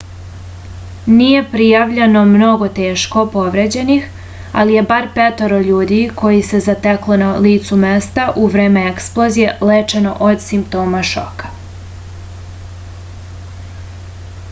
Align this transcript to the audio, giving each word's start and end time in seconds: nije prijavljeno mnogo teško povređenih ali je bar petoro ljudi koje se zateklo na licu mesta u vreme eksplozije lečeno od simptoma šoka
nije 1.17 1.41
prijavljeno 1.49 2.21
mnogo 2.29 2.69
teško 2.77 3.25
povređenih 3.35 4.07
ali 4.61 4.75
je 4.77 4.83
bar 4.93 5.05
petoro 5.17 5.59
ljudi 5.67 5.99
koje 6.23 6.39
se 6.47 6.61
zateklo 6.69 7.17
na 7.23 7.27
licu 7.47 7.77
mesta 7.83 8.25
u 8.45 8.47
vreme 8.55 8.85
eksplozije 8.93 9.51
lečeno 9.73 10.15
od 10.31 10.41
simptoma 10.47 11.03
šoka 11.11 11.53